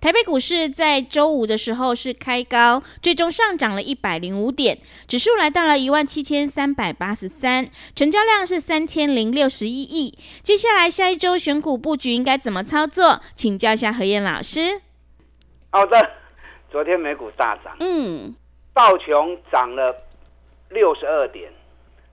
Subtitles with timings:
[0.00, 7.66] 台北股市在周五的时候是开高，最终上涨了一百零五点，指数来到了一万七千三百八十三，
[7.96, 10.16] 成交量是三千零六十一亿。
[10.40, 13.20] 接下来下一周选股布局应该怎么操作？
[13.34, 14.80] 请教一下何燕老师。
[15.70, 16.10] 好的，
[16.70, 18.32] 昨天美股大涨，嗯，
[18.72, 19.92] 道琼涨了
[20.70, 21.50] 六十二点。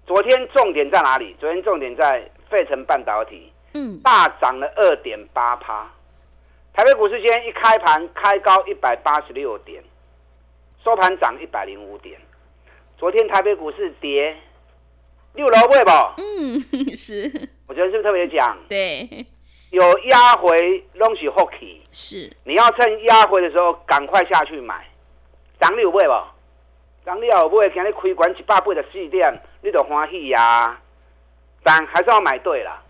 [0.08, 1.36] 昨天重点在哪里？
[1.40, 5.92] 昨天重点在费城半导体，嗯，大涨了二点八趴。
[6.76, 9.81] 台北股市今天一开盘开高一百八十六点，
[10.84, 12.20] 收盘涨一百零五点。
[12.98, 14.36] 昨天台北股市跌
[15.36, 16.16] 六楼位吧？
[16.18, 16.59] 嗯，
[16.94, 17.31] 是。
[17.66, 18.58] 我觉得是不是特别讲？
[18.68, 19.26] 对。
[19.70, 22.30] 有压回东西 hockey，是。
[22.44, 24.86] 你要趁压回的时候赶快下去买，
[25.62, 26.34] 涨六位吧？
[27.06, 30.78] 涨六位，今日开关一百八十四点，你就欢喜呀。
[31.64, 32.84] 但还是要买对了，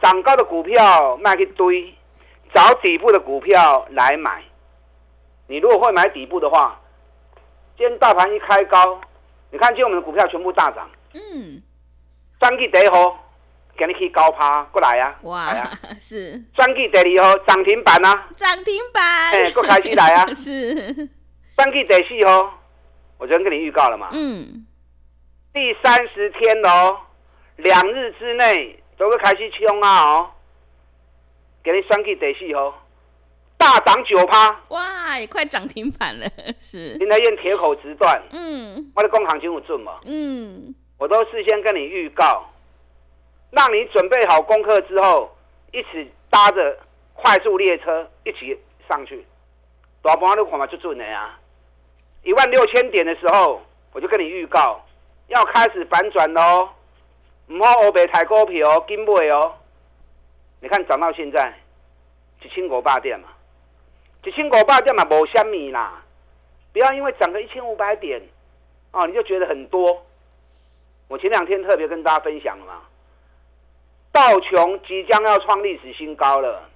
[0.00, 1.92] 涨高的股票卖一堆。
[2.54, 4.42] 找底部的股票来买，
[5.46, 6.80] 你如果会买底部的话，
[7.76, 9.00] 今天大盘一开高，
[9.50, 10.88] 你看今天我们的股票全部大涨。
[11.14, 11.62] 嗯。
[12.40, 13.18] 专季第一号，
[13.76, 15.16] 给你去高趴过来呀。
[15.22, 15.54] 哇，
[16.00, 16.42] 是。
[16.54, 18.28] 专季第二号涨停板啊。
[18.34, 19.02] 涨停板。
[19.32, 20.26] 哎，过开始来啊。
[20.34, 21.08] 是。
[21.56, 22.58] 专季第四号，
[23.18, 24.08] 我昨天跟你预告了嘛。
[24.12, 24.64] 嗯。
[25.52, 26.96] 第三十天哦，
[27.56, 30.30] 两日之内都会开始冲啊哦。
[31.70, 32.82] 给你双 K 第四号，
[33.58, 36.26] 大涨九趴，哇，也快涨停板了，
[36.58, 36.94] 是。
[36.94, 42.42] 林德燕铁口直断，嗯，我的工行情有准嘛，嗯，我都事先跟你预告，
[43.50, 45.30] 让你准备好功课之后，
[45.72, 46.78] 一起搭着
[47.12, 48.58] 快速列车一起
[48.88, 49.26] 上去，
[50.00, 51.38] 大盘都看嘛就准的呀，
[52.22, 53.60] 一万六千点的时候，
[53.92, 54.82] 我就跟你预告，
[55.26, 56.70] 要开始反转喽，
[57.48, 59.52] 唔好欧北抬股票，金买哦。
[60.60, 61.52] 你看涨到现在，
[62.42, 63.28] 一千五百点嘛，
[64.24, 66.02] 一千五百点嘛，无虾米啦。
[66.72, 68.20] 不要因为涨个一千五百点，
[68.92, 70.04] 哦，你就觉得很多。
[71.08, 72.82] 我前两天特别跟大家分享了嘛，
[74.12, 76.68] 道琼即将要创历史新高了，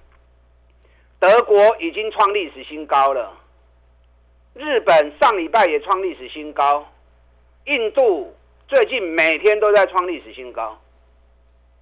[1.19, 3.31] 德国已经创历史新高了，
[4.53, 6.91] 日本上礼拜也创历史新高，
[7.65, 8.35] 印度
[8.67, 10.79] 最近每天都在创历史新高。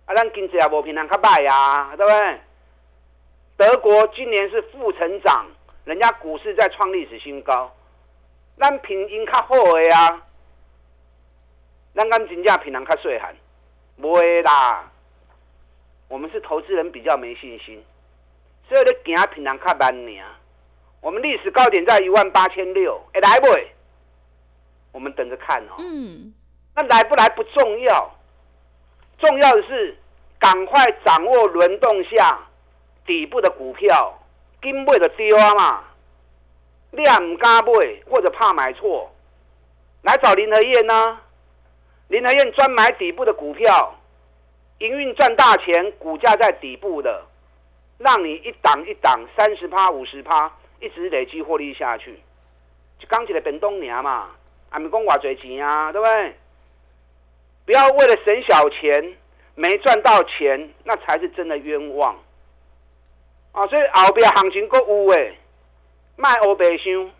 [0.06, 2.40] 啊，咱经济也无平常较歹呀，对不对？
[3.58, 5.46] 德国今年是负成长，
[5.86, 7.72] 人家股市在创历史新高，
[8.58, 10.22] 咱平因较好的啊，
[11.94, 13.36] 咱敢真正平常较细汉，
[14.02, 14.92] 不会啦。
[16.08, 17.82] 我们是投资人比较没信心，
[18.68, 20.22] 所以你行平常较慢呢。
[21.00, 23.48] 我们历史高点在一万八千六，会来不？
[24.92, 25.76] 我们等着看哦。
[25.78, 26.34] 嗯。
[26.76, 28.12] 那来不来不重要。
[29.22, 29.96] 重要的是，
[30.40, 32.40] 赶快掌握轮动下
[33.06, 34.20] 底部的股票，
[34.60, 35.84] 跟买的丢啊嘛！
[36.92, 37.72] 你也唔敢买，
[38.10, 39.10] 或者怕买错，
[40.02, 41.20] 来找林和燕呢？
[42.08, 43.96] 林和燕专买底部的股票，
[44.80, 47.24] 营运赚大钱，股价在底部的，
[48.00, 52.20] 让你一档一档三十趴、五十趴，一直累积获利下去。
[53.00, 54.32] 就刚起来本东年嘛，
[54.70, 56.36] 还没讲偌侪钱啊，对不对？
[57.66, 59.16] 不要为了省小钱
[59.56, 62.18] 没赚到钱，那才是真的冤枉
[63.52, 63.66] 啊！
[63.68, 65.38] 所以后边行情够有诶，
[66.16, 67.12] 卖欧白箱，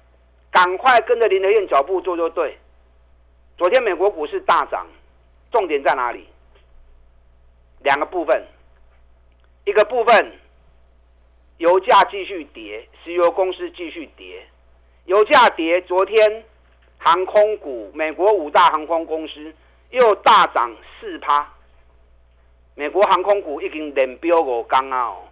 [0.50, 2.58] 赶快跟着林德燕脚步做就对。
[3.58, 4.88] 昨天美国股市大涨，
[5.52, 6.28] 重点在哪里？
[7.80, 8.44] 两个部分，
[9.66, 10.40] 一个部分
[11.58, 14.46] 油价继续跌，石油公司继续跌，
[15.06, 16.44] 油价跌，昨天
[16.98, 19.54] 航空股，美国五大航空公司。
[19.92, 21.48] 又大涨四趴，
[22.76, 25.08] 美国航空股已经连飙五刚啊！
[25.08, 25.28] 哦，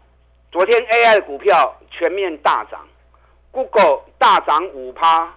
[0.51, 2.85] 昨天 AI 的股票全面大涨
[3.51, 5.33] ，Google 大涨五趴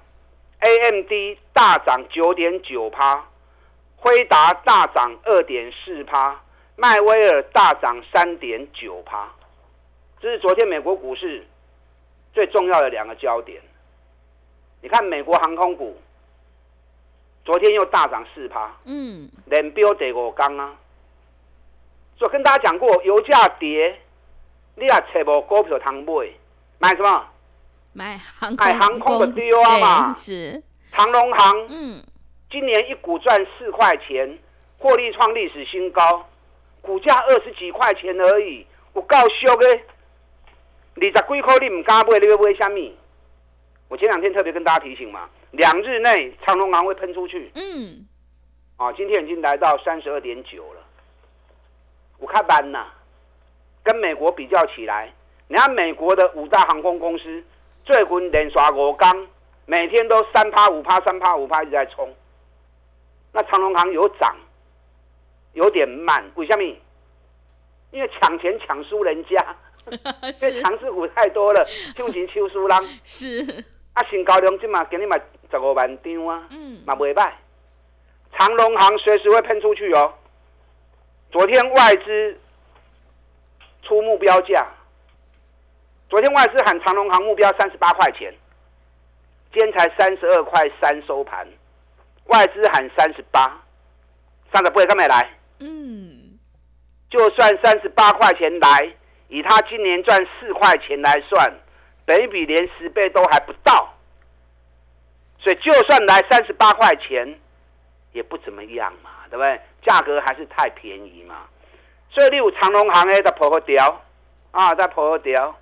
[0.58, 3.24] ，AMD 大涨九点九趴，
[3.96, 6.42] 辉达大涨二点四趴，
[6.74, 9.30] 迈威尔大涨三点九趴，
[10.20, 11.46] 这是昨天美国股市
[12.32, 13.62] 最重要的两个焦点。
[14.80, 15.96] 你看美国航空股，
[17.44, 20.76] 昨天又大涨四趴，嗯，连标第五刚啊。
[22.20, 23.98] 我跟大家讲过，油价跌，
[24.76, 26.28] 你也找无股票通买，
[26.78, 27.26] 买什么？
[27.92, 30.14] 买航空，买航空的丢啊嘛。
[30.14, 30.62] 是
[30.92, 32.04] 长龙航，嗯，
[32.48, 34.38] 今年一股赚四块钱，
[34.78, 36.28] 获利创历史新高，
[36.80, 39.80] 股价二十几块钱而已，我够俗的。
[40.94, 42.96] 二十几块你唔敢买，你要买虾米？
[43.88, 47.50] 我前两天特别跟大家提醒嘛，两日内长龙航会喷出去。
[47.54, 48.06] 嗯，
[48.76, 50.81] 啊，今天已经来到三十二点九了。
[52.19, 52.87] 我看班呐，
[53.82, 55.12] 跟美国比较起来，
[55.49, 57.43] 你看美国的五大航空公司，
[57.84, 59.26] 最近连刷五缸，
[59.66, 62.14] 每天都三趴五趴三趴五趴一直在冲。
[63.32, 64.37] 那长龙航有涨，
[65.52, 66.62] 有点慢，为什么？
[67.90, 69.56] 因为抢钱抢输人家，
[69.90, 72.78] 因为强势股太多了， 就钱抽输人。
[73.05, 75.20] 是啊，新高量今嘛给你买
[75.52, 77.31] 十五万张啊，嗯，嘛袂歹。
[78.38, 80.14] 长隆行随时会喷出去哦。
[81.31, 82.40] 昨天外资
[83.82, 84.66] 出目标价，
[86.08, 88.34] 昨天外资喊长隆行目标三十八块钱，
[89.52, 91.46] 今天才三十二块三收盘，
[92.26, 93.60] 外资喊三十八，
[94.52, 95.28] 三十八干没来？
[95.58, 96.38] 嗯，
[97.10, 98.94] 就算三十八块钱来，
[99.28, 101.52] 以他今年赚四块钱来算，
[102.06, 103.91] 本比连十倍都还不到，
[105.42, 107.38] 所以就算来三十八块钱，
[108.12, 109.60] 也不怎么样嘛，对不对？
[109.84, 111.48] 价格还是太便宜嘛，
[112.10, 114.00] 所以你有长隆行 A 的破掉
[114.52, 115.58] 啊，在破掉。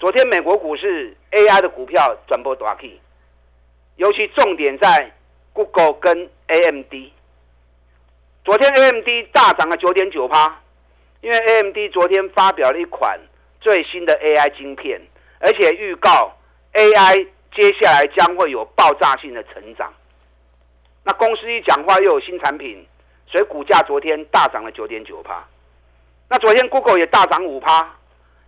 [0.00, 3.00] 昨天美国股市 AI 的股票转波大起，
[3.94, 5.12] 尤其重点在
[5.52, 6.92] Google 跟 AMD。
[8.44, 10.60] 昨天 AMD 大涨了九点九趴，
[11.20, 13.18] 因为 AMD 昨天发表了一款
[13.60, 15.00] 最新的 AI 晶片，
[15.38, 16.36] 而且预告
[16.74, 19.92] AI 接下来将会有爆炸性的成长。
[21.02, 22.86] 那公司一讲话又有新产品。
[23.28, 25.44] 所以股价昨天大涨了九点九趴，
[26.28, 27.96] 那昨天 Google 也大涨五趴，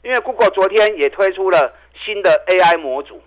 [0.04, 3.20] 因为 Google 昨天也推出了新的 AI 模组，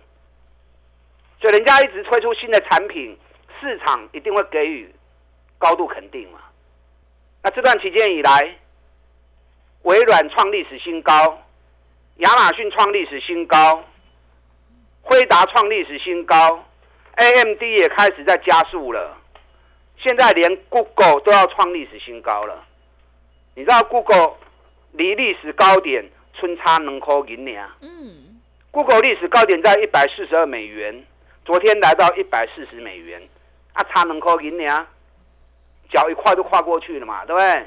[1.42, 3.19] 所以人家一直推出新的产品，
[3.60, 4.95] 市场一定会给予
[5.57, 6.39] 高度肯定嘛。
[7.44, 8.56] 那这段期间以来，
[9.81, 11.38] 微软创历史新高，
[12.19, 13.83] 亚马逊创历史新高，
[15.11, 16.63] 辉达创历史新高
[17.15, 19.17] ，AMD 也开始在加速了。
[19.97, 22.63] 现在连 Google 都要创历史新高了，
[23.53, 24.35] 你知道 Google
[24.93, 27.61] 离历史高点春差能扣银呢？
[27.81, 28.39] 嗯
[28.71, 31.03] ，Google 历史高点在一百四十二美元，
[31.43, 33.21] 昨天来到一百四十美元，
[33.73, 34.87] 啊，差能扣银呢？
[35.91, 37.65] 脚一跨就跨过去了嘛，对不对？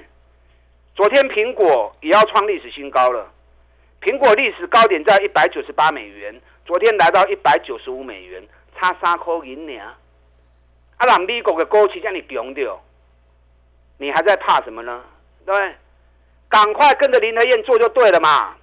[0.94, 3.31] 昨天苹果也要创历史新高了，
[4.00, 8.43] 苹果历史高点在一百九十八美元，昨天来到一百九十五美元，
[8.77, 9.79] 差三块银呢？
[10.97, 12.83] 啊，让美国的股市让你强掉，
[13.99, 15.03] 你还在怕什么呢？
[15.45, 15.55] 对，
[16.49, 18.55] 赶快跟着林德燕做就对了嘛。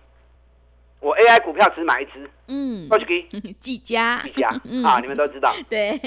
[0.99, 4.47] 我 AI 股票只买一只，嗯，过去给季家，季家
[4.85, 5.53] 啊，你们都知道。
[5.69, 5.99] 对，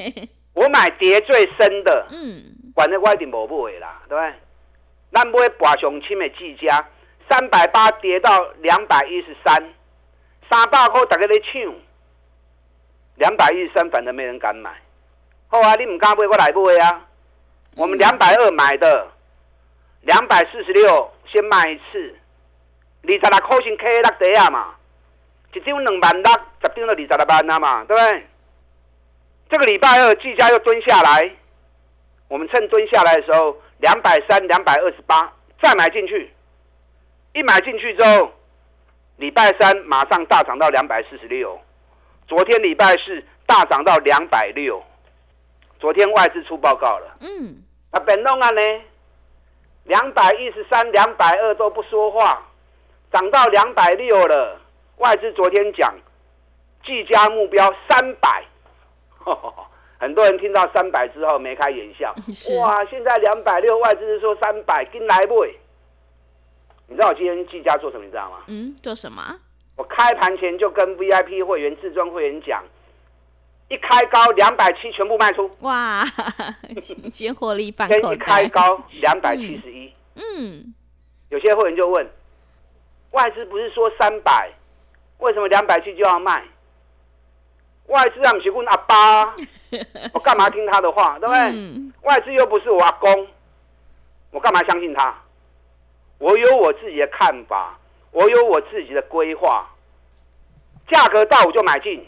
[0.53, 2.45] 我买跌最深的，嗯，
[2.75, 4.35] 管那我一定无买啦，对不对？
[5.13, 6.89] 咱买博上轻的季家，
[7.29, 9.75] 三百八跌到两百一十三，
[10.51, 11.75] 三百块大家在抢，
[13.17, 14.71] 两百一十三反正没人敢买。
[15.49, 17.07] 好啊，你唔敢买，我来买啊！
[17.77, 19.09] 我们两百二买的，
[20.01, 22.17] 两百四十六先卖一次，
[23.03, 24.75] 二十六块钱 K 六底啊嘛，
[25.53, 28.27] 一张两万六，十张就二十六万啊嘛，对不对？
[29.49, 31.31] 这个礼拜二季家又蹲下来，
[32.29, 36.33] 我们趁蹲下来的时候，两百三、两百二十八再买进去，
[37.33, 38.33] 一买进去之后，
[39.19, 41.61] 礼拜三马上大涨到两百四十六，
[42.27, 44.83] 昨天礼拜四大涨到两百六。
[45.81, 48.61] 昨天外资出报告了，嗯，啊，本弄啊呢，
[49.85, 52.43] 两百一十三、两百二都不说话，
[53.13, 54.59] 涨到两百六了。
[54.97, 55.95] 外资昨天讲，
[56.87, 58.45] 计价目标三百，
[60.01, 62.15] 很多人听到三百之后眉开眼笑，
[62.63, 65.45] 哇，现在两百六，外资是说三百，跟来不？
[66.87, 68.05] 你知道我今天计价做什么？
[68.05, 68.39] 你知道吗？
[68.47, 69.23] 嗯，做什么？
[69.77, 72.63] 我开盘前就跟 VIP 会员、至尊会员讲。
[73.69, 75.51] 一开高两百七，全部卖出。
[75.61, 76.05] 哇，
[77.11, 79.93] 先获利半口一开高两百七十一。
[80.17, 80.75] 嗯，
[81.31, 82.07] 有些会员就问，
[83.13, 84.53] 外资不是说三百，
[85.19, 86.45] 为什么两百七就要卖？
[87.87, 89.35] 外资啊，不是问阿爸，
[90.13, 91.43] 我干嘛听他的话，对不对？
[92.03, 93.27] 外资又不是我阿公，
[94.31, 95.23] 我干嘛相信他？
[96.19, 97.79] 我有我自己的看法，
[98.15, 99.69] 我有我自己的规划。
[100.89, 102.07] 价格到我就买进，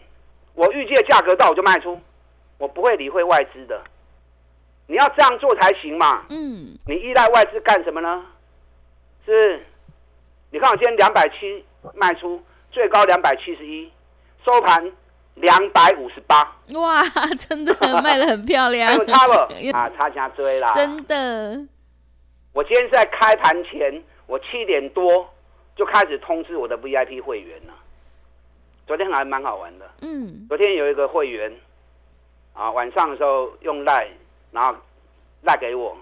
[0.54, 1.98] 我预计的价格到我就卖出，
[2.58, 3.82] 我不会理会外资的。
[4.86, 6.24] 你要这样做才行嘛。
[6.28, 6.78] 嗯。
[6.86, 8.24] 你依赖外资干什么呢？
[9.24, 9.66] 是，
[10.50, 13.90] 你看我今天两百七卖出，最高两百七十一，
[14.44, 14.92] 收盘
[15.34, 16.56] 两百五十八。
[16.74, 17.02] 哇，
[17.48, 18.94] 真的卖的很漂亮。
[18.94, 20.70] 有差了 啊，差价追啦。
[20.72, 21.66] 真的。
[22.52, 25.28] 我今天在开盘前，我七点多
[25.76, 27.74] 就开始通知我的 VIP 会员了。
[28.86, 29.88] 昨天还蛮好玩的。
[30.00, 30.46] 嗯。
[30.48, 31.54] 昨天有一个会员，
[32.54, 34.08] 啊，晚上的时候用赖，
[34.50, 34.74] 然后
[35.42, 35.96] 赖给我，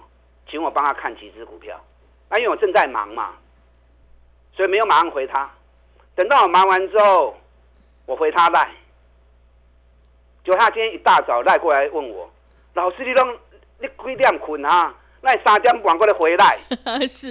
[0.48, 1.78] 请我帮他看几只股票。
[2.30, 3.34] 那因为我正在忙嘛，
[4.54, 5.50] 所以没有马上回他。
[6.14, 7.36] 等到我忙完之后，
[8.06, 8.70] 我回他赖。
[10.44, 12.30] 就他今天一大早赖过来问我，
[12.74, 13.24] 老师你都
[13.78, 14.94] 你几点困啊？
[15.22, 16.60] 那三点半过来回来。
[17.08, 17.30] 是。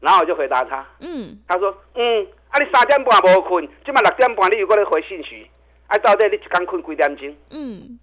[0.00, 0.86] 然后我就回答他。
[1.00, 1.38] 嗯。
[1.46, 2.26] 他说：嗯。
[2.52, 2.58] 啊！
[2.58, 5.48] 你三点半无困，即马六点半你又过来回信息，
[5.86, 7.36] 啊，到底你一天困几点钟？
[7.50, 7.96] 嗯，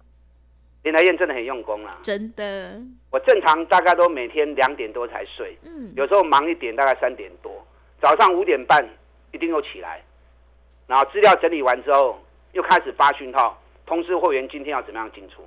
[0.84, 2.80] 林台燕真的很用功啦，真的。
[3.10, 7.62] 我正常大概都每天两点多才睡，嗯，有时候忙一点大概三点多，
[8.00, 8.82] 早上五点半
[9.32, 10.02] 一定又起来，
[10.86, 12.18] 然后资料整理完之后
[12.52, 15.46] 又开始发讯号，通知会员今天要怎么样进出。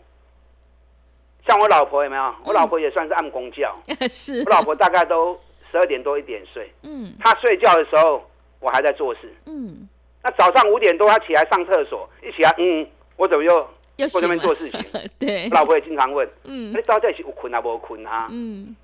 [1.48, 2.36] 像我老婆有没有？
[2.46, 3.76] 我老婆也算是按公教，
[4.12, 5.40] 是我老婆大概都
[5.72, 8.28] 十二点多一点睡，嗯，他睡觉的时候。
[8.64, 9.22] 我还在做事。
[9.48, 9.90] 嗯，
[10.22, 12.86] 那早上五点多他起来上厕所，一起来，嗯，
[13.18, 13.52] 我怎么又
[13.96, 14.80] 又在那边做事情？
[15.18, 18.28] 对，我老婆也经常问，嗯，你到底是有困啊，无困啊？
[18.30, 18.76] 嗯，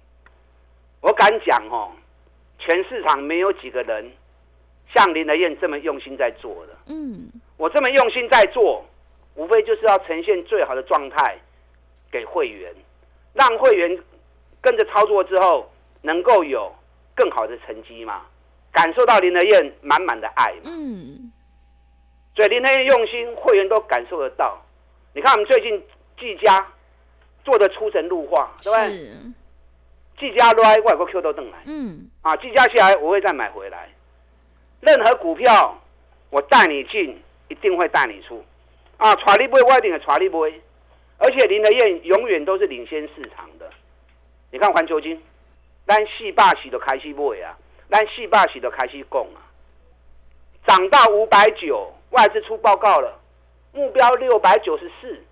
[1.00, 1.92] 我敢讲哦，
[2.58, 4.12] 全市场没有几个人
[4.96, 6.74] 像林德燕这么用心在做的。
[6.88, 8.84] 嗯，我这么用心在做，
[9.36, 11.38] 无非就是要呈现最好的状态
[12.12, 12.74] 给会员，
[13.34, 13.96] 让会员
[14.60, 15.70] 跟着操作之后，
[16.02, 16.74] 能够有
[17.18, 18.22] 更好的成绩嘛。
[18.72, 21.32] 感受到林德燕满满的爱，嗯，
[22.36, 24.64] 所以林德燕用心，会员都感受得到。
[25.14, 25.84] 你看我们最近
[26.20, 26.68] 技嘉
[27.44, 30.30] 做的出神入化，对不对？
[30.32, 33.90] 季家来，外国 Q 都等来，嗯，啊，季家下来我会再买回来。
[34.82, 35.82] 任何股票
[36.30, 38.46] 我带你进，一定会带你出，
[38.98, 40.62] 啊，传力不会外定的传力不会，
[41.18, 43.68] 而且林德燕永远都是领先市场的。
[44.52, 45.20] 你看环球金，
[45.88, 47.58] 单细霸喜都开始买啊。
[47.90, 49.40] 咱四百时都开始讲啊，
[50.68, 53.18] 涨到五百九，外资出报告了，
[53.72, 55.24] 目标六百九十四，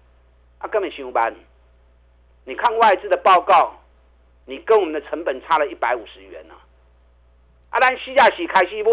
[0.60, 1.36] 啊，根本上班。
[2.46, 3.78] 你看外资的报告，
[4.46, 6.56] 你跟我们的成本差了一百五十元呢。
[7.72, 8.92] 啊，咱四百时开始买，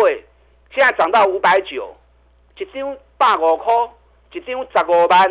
[0.75, 1.95] 现在涨到五百九，
[2.59, 3.73] 一张百五块，
[4.33, 5.31] 一张十五万，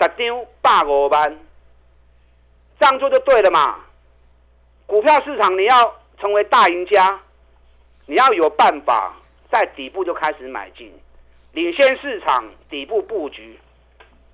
[0.00, 1.38] 十张百五万，
[2.80, 3.80] 这样做就对了嘛。
[4.92, 6.02] 股票市场你要。
[6.18, 7.20] 成为大赢家，
[8.06, 9.16] 你要有办法
[9.50, 10.92] 在底部就开始买进，
[11.50, 13.58] 领先市场底部布局。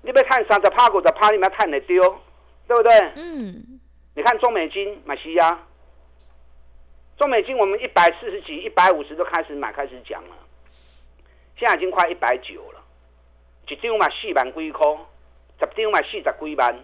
[0.03, 2.03] 你别看三十趴股的趴，你们要看得丢，
[2.67, 2.93] 对不对？
[3.15, 3.79] 嗯。
[4.13, 5.57] 你看中美金买西亚，
[7.17, 10.35] 中美金我们一百四十几、一百五十都开始买，开始讲了。
[11.57, 12.83] 现在已经快一百九了，
[13.67, 14.85] 一张买四万几块，
[15.59, 16.79] 十张买四十几万，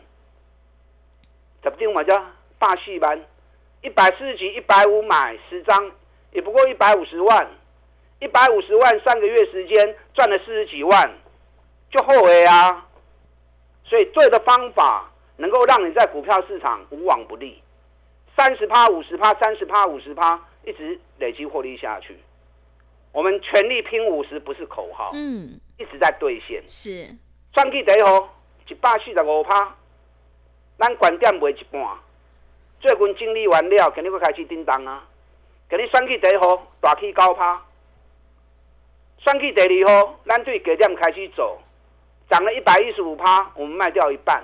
[1.62, 2.26] 十张买叫
[2.58, 3.22] 大四万。
[3.86, 5.92] 一百四十几，一百五买十张，
[6.32, 7.48] 也不过一百五十万，
[8.20, 11.14] 一百五十万三个月时间赚了四十几万，
[11.92, 12.84] 就后悔啊！
[13.84, 17.62] 所以对的方法能够让你在股票市场无往不利，
[18.36, 22.18] 三十趴、五十趴、三十趴、五十趴，一直累积获利下去。
[23.12, 26.64] 我们全力拼五十不是口号，嗯，一直在兑现。
[26.68, 27.08] 是，
[27.54, 28.36] 算计第一号
[28.68, 29.76] 一百四十五趴，
[30.80, 31.82] 咱管店卖一半。
[32.86, 35.04] 最近整理完了，肯定会开始叮当啊！
[35.68, 37.58] 给你算去第一号，大起高趴；
[39.18, 41.60] 算去第二号，咱对低点开始走，
[42.30, 44.44] 涨了一百一十五趴，我们卖掉一半。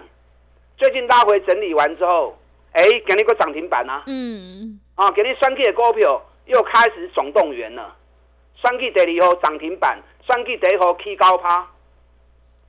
[0.76, 2.36] 最近拉回整理完之后，
[2.72, 4.02] 哎，给你个涨停板啊！
[4.08, 7.96] 嗯，啊，给你算去的股票又开始总动员了。
[8.56, 11.70] 算去第二号涨停板，算去第一号起高趴。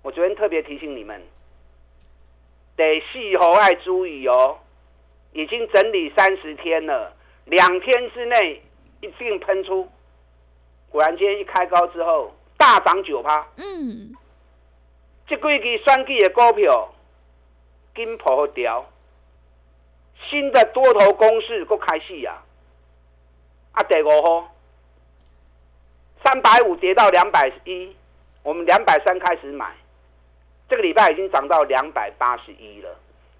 [0.02, 1.22] 我昨天特别提醒你们，
[2.76, 4.58] 第四号要注意哦。
[5.32, 7.14] 已经整理三十天了，
[7.46, 8.62] 两天之内
[9.00, 9.88] 一定喷出。
[10.90, 13.46] 果然今天一开高之后大涨九趴。
[13.56, 14.14] 嗯，
[15.26, 16.92] 这几支双季的股票
[17.94, 18.86] 金破掉，
[20.28, 22.44] 新的多头攻势都开始啊！
[23.72, 24.54] 啊，第五号
[26.22, 27.96] 三百五跌到两百一，
[28.42, 29.74] 我们两百三开始买，
[30.68, 32.94] 这个礼拜已经涨到两百八十一了。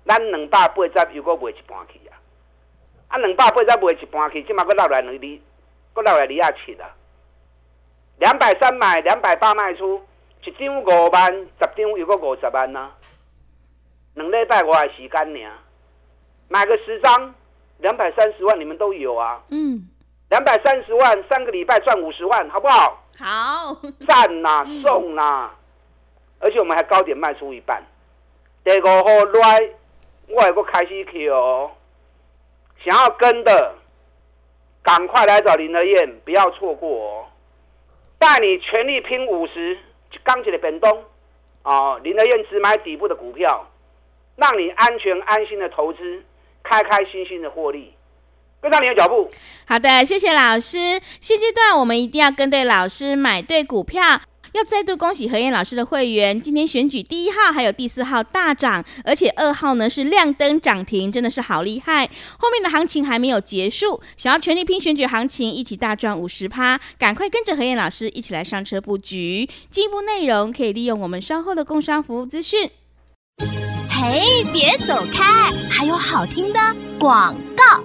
[0.04, 2.18] 咱两百八十又搁卖一半去啊！
[3.08, 5.40] 啊，两百八十卖一半去，即马搁落来两厘，
[5.92, 6.90] 搁落来二啊七啊。
[8.18, 10.02] 两百三买，两百八卖出，
[10.44, 12.90] 一张五万，十张又搁五十万呐。
[14.14, 15.50] 两礼拜我的时间呢，
[16.48, 17.34] 买个十张，
[17.78, 19.40] 两百三十万，你们都有啊。
[19.50, 19.88] 嗯。
[20.30, 23.04] 两百三十万，三个礼拜赚五十万，好不好？
[23.18, 23.76] 好。
[24.06, 25.50] 赞呐，送呐，
[26.40, 27.82] 而且我们还高点卖出一半。
[28.64, 29.70] 第五号来。
[30.34, 31.70] 我也不开始去哦，
[32.82, 33.74] 想要跟的，
[34.82, 37.26] 赶快来找林德燕，不要错过哦！
[38.18, 39.76] 带你全力拼五十，
[40.24, 41.04] 钢铁的本东
[41.62, 41.98] 啊！
[41.98, 43.68] 林德燕只买底部的股票，
[44.36, 46.22] 让你安全安心的投资，
[46.62, 47.94] 开开心心的获利，
[48.62, 49.30] 跟上你的脚步。
[49.66, 50.78] 好的，谢谢老师。
[51.20, 54.20] 现阶段我们一定要跟对老师，买对股票。
[54.52, 62.06] 要再度恭喜何燕老师的会员，今天选举第一号还有第四号大涨，而且二号呢是亮灯涨停，真的是好厉害。
[62.38, 69.48] 后面的行情还没有结束，想要全力拼选举行情，一起大赚五十趴，赶快跟着何燕老师一起来上车布局。
[69.70, 72.70] 进一步内容可以利用我们稍后的工商服务资讯。
[73.88, 76.60] 嘿，别走开，还有好听的
[76.98, 77.82] 广告。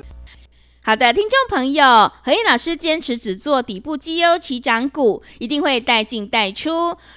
[0.87, 6.69] 好的，听众朋友，何燕老师坚持只做底部绩优起涨股，一定会带进带出。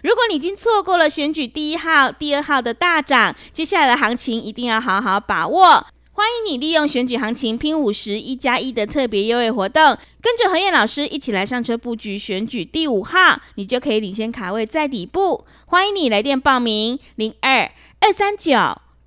[0.03, 5.87] 如果你已经错过了选举第一号、第二号的大涨，接下来的行情一定要好好把握。
[6.11, 15.47] 欢迎你利用选举行情拼五十一加一的特别优惠活动，跟着何燕老师一起来上车布局选举第五号，你就可以领先卡位在底部。
[15.67, 18.53] 欢迎你来电报名：零二二三九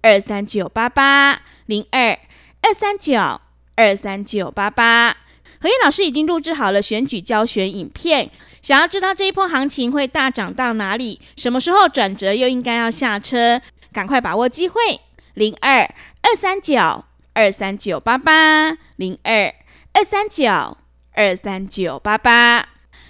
[0.02, 2.18] 二三九八八零二
[2.62, 3.42] 二三九。
[3.76, 5.16] 二三九八八，
[5.60, 8.30] 何燕老师已经录制好了选举教学影片。
[8.62, 13.62] 想要知道这一波行情会大涨到哪里，什么时候转折又应该要下车，
[13.92, 15.02] 赶快把握机会。
[15.34, 15.82] 零二
[16.22, 17.04] 二三九
[17.34, 19.54] 二三九八八，零二
[19.94, 20.78] 二三九
[21.14, 22.68] 二三九八八。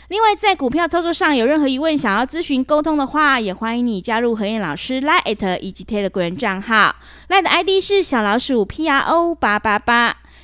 [0.07, 6.95] 另外，在股票操作上有任何疑问，想要咨询沟通的话，也欢迎你加入何燕老师 Line 以及 Telegram 账号。
[7.29, 10.17] Line 的 ID 是小老鼠 P R O 八八八。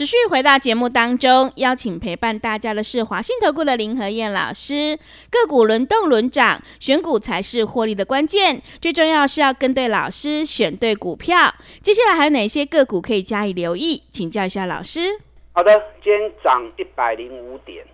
[0.00, 4.98] 持续回到节目当中，邀请陪伴大家的是华信投顾的林和燕老师。
[5.28, 8.62] 个股轮动轮涨，选股才是获利的关键。
[8.80, 11.54] 最重要是要跟对老师，选对股票。
[11.82, 14.02] 接下来还有哪些个股可以加以留意？
[14.10, 15.20] 请教一下老师。
[15.52, 15.70] 好的，
[16.02, 17.84] 今天涨一百零五点，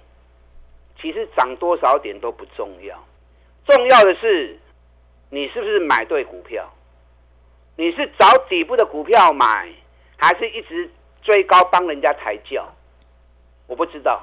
[1.03, 3.05] 其实涨多少点都不重要，
[3.67, 4.57] 重要的是
[5.31, 6.73] 你是不是买对股票？
[7.75, 9.69] 你是找底部的股票买，
[10.17, 10.89] 还是一直？
[11.27, 12.65] 追高帮人家抬轿，
[13.67, 14.23] 我不知道。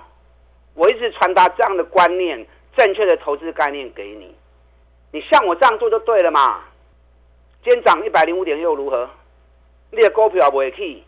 [0.74, 4.34] 我一直传达这样的观念，正确的投资概念给你。
[5.12, 6.62] 你像我这样做就对了嘛。
[7.62, 9.10] 今天涨一百零五点又如何？
[9.92, 11.04] 你的股票不会去，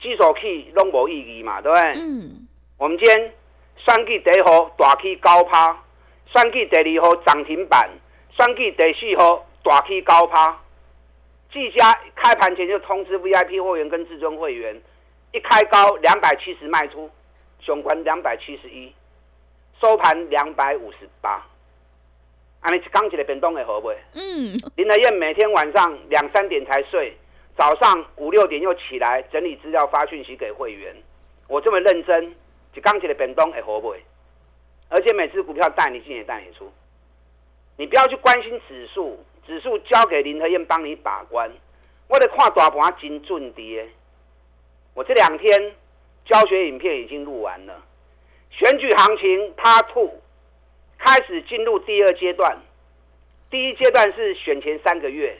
[0.00, 1.92] 指数去拢无意义嘛，对不对？
[2.00, 2.48] 嗯。
[2.78, 3.32] 我们今天
[3.76, 5.76] 选举第一号大起高趴，
[6.32, 7.90] 选举第二号涨停板，
[8.30, 10.58] 选举第四号大起高趴。
[11.50, 14.78] 技嘉开盘前就通知 VIP 会员跟至尊会员，
[15.32, 17.10] 一开高两百七十卖出，
[17.60, 18.92] 雄关两百七十一，
[19.80, 21.42] 收盘两百五十八。
[22.60, 23.96] 啊，你刚起来变动的会不会？
[24.14, 24.54] 嗯。
[24.76, 27.16] 林德燕每天晚上两三点才睡，
[27.56, 30.94] 早上五六点又起来整理资料发讯息给会员。
[31.46, 32.34] 我这么认真，
[32.74, 34.02] 就刚起来变动会不会？
[34.90, 36.70] 而且每次股票带你进也带你出，
[37.76, 39.24] 你不要去关心指数。
[39.48, 41.50] 指数交给林和燕帮你把关，
[42.06, 43.88] 我得看大盘真准跌。
[44.92, 45.72] 我这两天
[46.26, 47.82] 教学影片已经录完了，
[48.50, 50.12] 选举行情 Part Two
[50.98, 52.58] 开始进入第二阶段。
[53.48, 55.34] 第一阶段是选前三个月，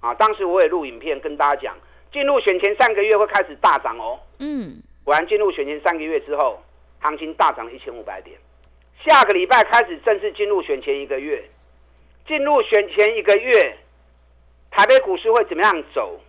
[0.00, 1.76] 啊，当时我也录影片跟大家讲，
[2.12, 4.20] 进入选前三个月会开始大涨哦。
[4.38, 6.62] 嗯，果然进入选前三个月之后，
[6.98, 8.38] 行情大涨了一千五百点。
[9.02, 11.42] 下个礼拜开始正式进入选前一个月。
[12.30, 13.76] 进入选前一个月，
[14.70, 16.20] 台北股市会怎么样走？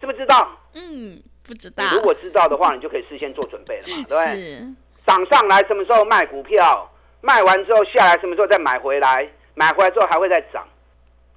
[0.00, 0.58] 知不知道？
[0.74, 1.84] 嗯，不知道。
[1.92, 4.34] 如果知道的话，你就可以事先做准备了嘛，对不对？
[4.34, 4.74] 是。
[5.06, 6.90] 涨上来什么时候卖股票？
[7.20, 9.30] 卖完之后下来什么时候再买回来？
[9.54, 10.66] 买回来之后还会再涨？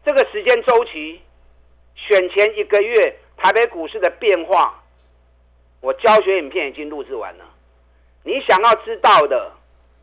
[0.03, 1.21] 这个时间周期，
[1.93, 4.83] 选前一个月台北股市的变化，
[5.81, 7.45] 我教学影片已经录制完了。
[8.23, 9.51] 你想要知道的，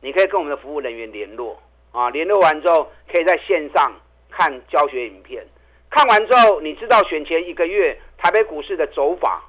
[0.00, 1.60] 你可以跟我们的服务人员联络
[1.92, 2.10] 啊。
[2.10, 3.92] 联络完之后，可以在线上
[4.30, 5.46] 看教学影片。
[5.90, 9.42] 看完之后，你知道选前一个月台北股市的走法，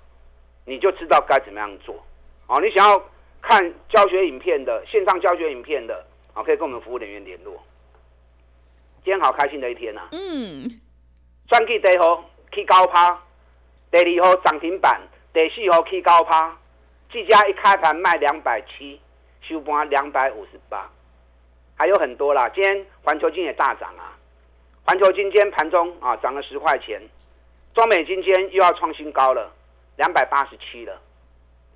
[0.65, 1.95] 你就知道该怎么样做。
[2.47, 3.04] 啊，你想要。
[3.43, 7.60] 看教学影片的线上教学影片的，好，可以跟我们服务人员联络。
[9.04, 10.01] 今天好开心的一天呐！
[10.12, 10.69] 嗯，
[11.47, 12.23] 专辑第一号
[12.54, 13.19] 起高趴，
[13.89, 15.01] 第二号涨停板，
[15.34, 16.56] 第四号起高趴。
[17.10, 19.01] 这家一开盘卖两百七，
[19.41, 20.88] 收盘两百五十八，
[21.82, 22.48] 还有很多啦。
[22.50, 24.15] 今天环球金也大涨啊！
[24.86, 27.02] 环球金今天盘中啊涨了十块钱，
[27.74, 29.52] 中美金今天又要创新高了，
[29.98, 31.02] 两百八十七了。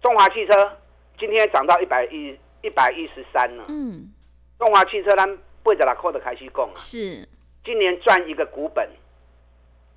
[0.03, 0.77] 中华汽车。
[1.17, 3.63] 今天涨到一百一一百一十三了。
[3.69, 4.11] 嗯，
[4.59, 5.25] 中华汽车呢，
[5.63, 6.75] 八十六块的开始供啊。
[6.75, 7.27] 是，
[7.63, 8.87] 今年赚一个股本，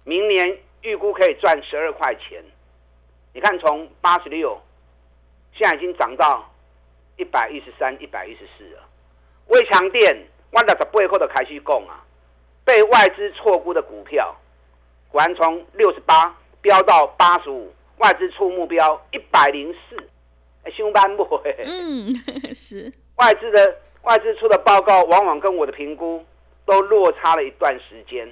[0.05, 2.43] 明年预估可以赚十二块钱。
[3.35, 4.59] 你看，从八十六，
[5.53, 6.49] 现在已经涨到
[7.17, 8.88] 一百一十三、一百一十四了。
[9.49, 10.17] 微强电，
[10.53, 12.05] 万达十八块的开始供啊，
[12.65, 14.35] 被外资错估的股票，
[15.11, 19.97] 果然从六十八飙到八十五，外资出目标一百零四。
[20.73, 22.11] 凶班不会，嗯，
[22.55, 26.23] 是外资的外资出的报告，往往跟我的评估
[26.67, 28.29] 都落差了一段时间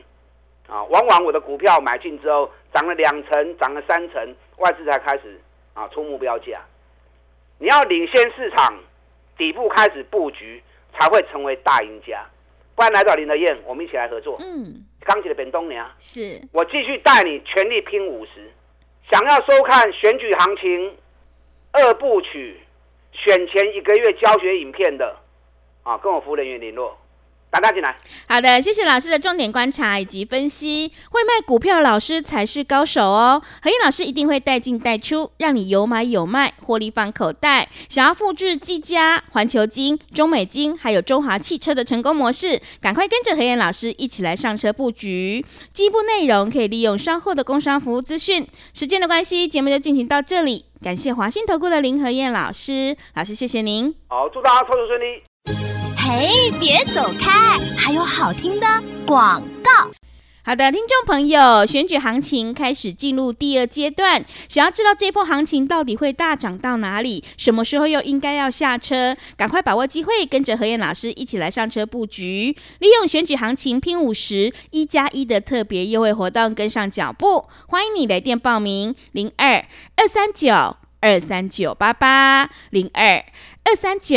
[0.69, 0.85] 啊。
[0.85, 5.41] 往往我的股票买进之后，涨了两成，涨了三成，外资才开始
[5.73, 6.61] 啊出目标价。
[7.59, 8.79] 你要领先市场，
[9.39, 10.63] 底部开始布局，
[10.99, 12.25] 才会成为大赢家。
[12.75, 14.37] 不然来找林德燕，我们一起来合作。
[14.41, 18.51] 嗯，刚起的本东娘，是我继续带你全力拼五十。
[19.11, 20.97] 想要收看选举行情。
[21.73, 22.59] 二部曲
[23.13, 25.15] 选前一个月教学影片的
[25.83, 26.97] 啊，跟我服务人员联络，
[27.57, 27.97] 打打进来。
[28.29, 30.93] 好的，谢谢老师的重点观察以及分析。
[31.11, 33.41] 会卖股票老师才是高手哦。
[33.63, 37.69] 何燕老师一定会带进带出，让你有买有卖，获利放口袋。
[37.89, 45.45] 想要复制技嘉、环球金、中美金还有中华汽车的成功模式，赶快跟着何燕老师一起来上车布局。
[45.73, 48.47] 进一步内容可以利用稍后的工商服务资讯。
[48.75, 50.67] 时间的关系，节目就进行到这里。
[50.83, 53.95] 感谢华信投顾的林和燕老师，老师谢谢您。
[54.09, 55.23] 好，祝大家操作顺利。
[56.09, 58.67] 嘿，别走开，还有好听的
[59.05, 59.91] 广告。
[60.45, 69.17] 好的，听众朋友，选举行情开始进入第二阶段，想要知道这波行情到底会大涨到哪里，什么时候又应该要下车？
[69.37, 77.47] 赶快把握机会，跟着何燕老师一起来上车布局，利用选举行情拼五十一加一的特别优惠活动，跟上脚步。
[77.67, 79.65] 欢迎你来电报名：零二
[79.97, 83.25] 二三九二三九八八零二
[83.65, 84.17] 二三九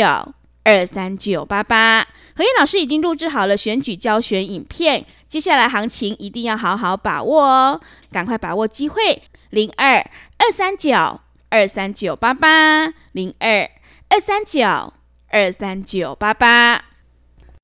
[0.64, 2.06] 二三九八八。
[2.36, 5.04] 何燕老师已经录制好了选举教学影片。
[5.26, 9.98] 接下来行情一定要好好把握哦，赶快把握机会，零二
[10.38, 11.20] 二三九
[11.50, 13.70] 二三九八八，零二
[14.08, 14.92] 二三九
[15.28, 16.89] 二三九八八。